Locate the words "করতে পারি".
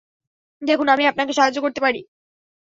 1.61-2.01